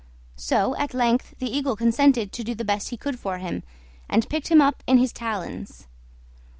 So 0.35 0.75
at 0.77 0.95
length 0.95 1.35
the 1.37 1.55
Eagle 1.55 1.75
consented 1.75 2.31
to 2.31 2.43
do 2.43 2.55
the 2.55 2.65
best 2.65 2.89
he 2.89 2.97
could 2.97 3.19
for 3.19 3.37
him, 3.37 3.61
and 4.09 4.27
picked 4.29 4.47
him 4.47 4.59
up 4.59 4.81
in 4.87 4.97
his 4.97 5.13
talons. 5.13 5.85